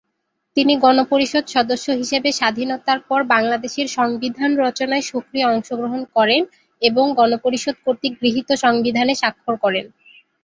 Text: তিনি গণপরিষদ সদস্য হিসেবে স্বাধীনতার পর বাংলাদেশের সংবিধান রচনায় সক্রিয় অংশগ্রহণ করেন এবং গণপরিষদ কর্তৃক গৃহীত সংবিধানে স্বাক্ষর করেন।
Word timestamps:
তিনি 0.57 0.73
গণপরিষদ 0.77 1.43
সদস্য 1.47 1.87
হিসেবে 2.01 2.29
স্বাধীনতার 2.31 2.99
পর 3.09 3.19
বাংলাদেশের 3.33 3.87
সংবিধান 3.97 4.51
রচনায় 4.63 5.05
সক্রিয় 5.11 5.45
অংশগ্রহণ 5.47 6.01
করেন 6.15 6.41
এবং 6.81 7.05
গণপরিষদ 7.19 7.75
কর্তৃক 7.85 8.13
গৃহীত 8.21 8.49
সংবিধানে 8.63 9.13
স্বাক্ষর 9.15 9.55
করেন। 9.63 9.85